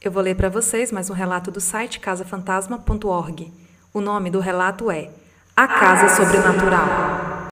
[0.00, 3.52] Eu vou ler para vocês mais um relato do site casafantasma.org.
[3.92, 5.10] O nome do relato é
[5.56, 7.48] A Casa Sobrenatural.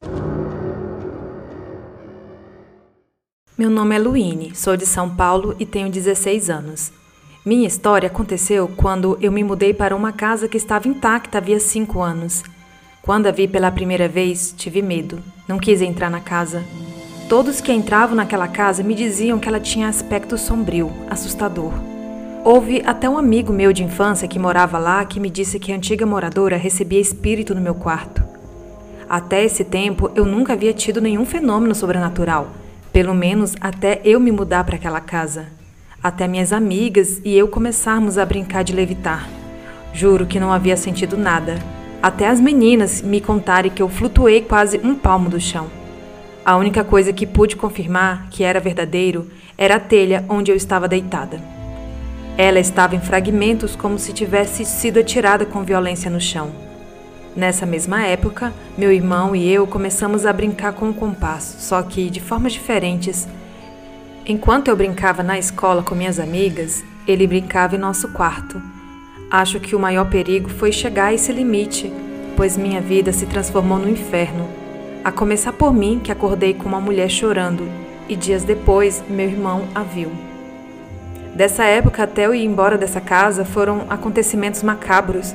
[3.58, 6.92] Meu nome é Luine, sou de São Paulo e tenho 16 anos.
[7.44, 12.00] Minha história aconteceu quando eu me mudei para uma casa que estava intacta havia 5
[12.00, 12.44] anos.
[13.02, 15.18] Quando a vi pela primeira vez, tive medo.
[15.48, 16.62] Não quis entrar na casa.
[17.28, 21.95] Todos que entravam naquela casa me diziam que ela tinha aspecto sombrio, assustador.
[22.48, 25.74] Houve até um amigo meu de infância que morava lá que me disse que a
[25.74, 28.22] antiga moradora recebia espírito no meu quarto.
[29.08, 32.52] Até esse tempo eu nunca havia tido nenhum fenômeno sobrenatural,
[32.92, 35.48] pelo menos até eu me mudar para aquela casa.
[36.00, 39.28] Até minhas amigas e eu começarmos a brincar de levitar.
[39.92, 41.58] Juro que não havia sentido nada.
[42.00, 45.66] Até as meninas me contarem que eu flutuei quase um palmo do chão.
[46.44, 49.26] A única coisa que pude confirmar que era verdadeiro
[49.58, 51.55] era a telha onde eu estava deitada.
[52.38, 56.50] Ela estava em fragmentos como se tivesse sido atirada com violência no chão.
[57.34, 62.10] Nessa mesma época, meu irmão e eu começamos a brincar com o compasso, só que
[62.10, 63.26] de formas diferentes.
[64.26, 68.60] Enquanto eu brincava na escola com minhas amigas, ele brincava em nosso quarto.
[69.30, 71.92] Acho que o maior perigo foi chegar a esse limite,
[72.36, 74.46] pois minha vida se transformou no inferno.
[75.02, 77.66] A começar por mim, que acordei com uma mulher chorando,
[78.08, 80.35] e dias depois meu irmão a viu.
[81.36, 85.34] Dessa época até eu ir embora dessa casa foram acontecimentos macabros.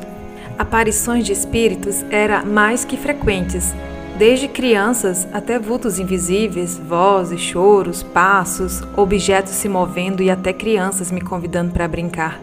[0.58, 3.76] Aparições de espíritos eram mais que frequentes,
[4.18, 11.22] desde crianças até vultos invisíveis, vozes, choros, passos, objetos se movendo e até crianças me
[11.22, 12.42] convidando para brincar.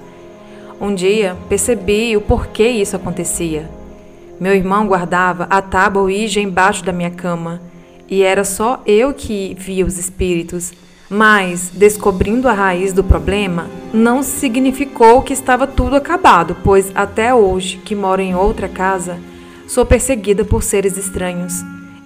[0.81, 3.69] Um dia percebi o porquê isso acontecia.
[4.39, 7.61] Meu irmão guardava a tábua Ouija embaixo da minha cama
[8.09, 10.73] e era só eu que via os espíritos
[11.11, 17.79] mas, descobrindo a raiz do problema, não significou que estava tudo acabado, pois até hoje,
[17.79, 19.19] que moro em outra casa,
[19.67, 21.55] sou perseguida por seres estranhos.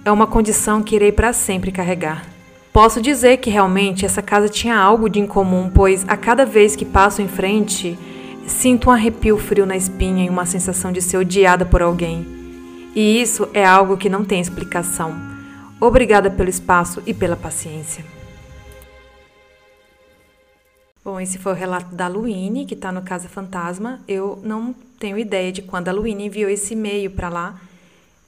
[0.05, 2.25] É uma condição que irei para sempre carregar.
[2.71, 6.85] Posso dizer que realmente essa casa tinha algo de incomum, pois a cada vez que
[6.85, 7.97] passo em frente,
[8.47, 12.25] sinto um arrepio frio na espinha e uma sensação de ser odiada por alguém.
[12.95, 15.13] E isso é algo que não tem explicação.
[15.79, 18.22] Obrigada pelo espaço e pela paciência.
[21.03, 23.99] Bom, esse foi o relato da Luíne, que está no Casa Fantasma.
[24.07, 27.59] Eu não tenho ideia de quando a Luíne enviou esse e-mail para lá.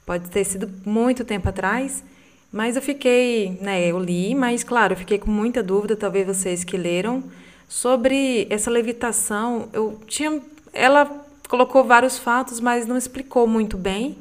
[0.04, 2.04] Pode ter sido muito tempo atrás,
[2.52, 6.64] mas eu fiquei, né, eu li, mas claro, eu fiquei com muita dúvida, talvez vocês
[6.64, 7.24] que leram,
[7.66, 9.70] sobre essa levitação.
[9.72, 10.38] Eu tinha,
[10.70, 11.06] ela
[11.48, 14.18] colocou vários fatos, mas não explicou muito bem.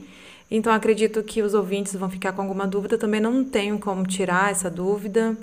[0.50, 2.98] Então acredito que os ouvintes vão ficar com alguma dúvida.
[2.98, 5.36] Também não tenho como tirar essa dúvida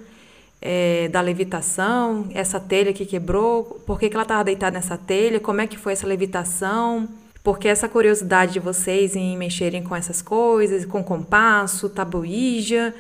[0.63, 5.41] é, da levitação, essa telha que quebrou, por que, que ela estava deitada nessa telha,
[5.41, 7.09] como é que foi essa levitação,
[7.43, 12.95] porque essa curiosidade de vocês em mexerem com essas coisas, com compasso, tabuíja,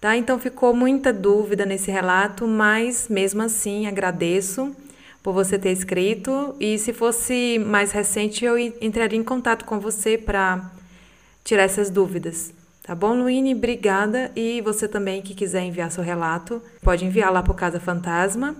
[0.00, 0.16] tá?
[0.16, 4.74] Então ficou muita dúvida nesse relato, mas mesmo assim agradeço
[5.20, 10.16] por você ter escrito e se fosse mais recente eu entraria em contato com você
[10.16, 10.70] para
[11.42, 12.54] tirar essas dúvidas.
[12.88, 13.54] Tá bom, Luíne?
[13.54, 14.32] Obrigada.
[14.34, 18.56] E você também que quiser enviar seu relato, pode enviar lá para o Casa Fantasma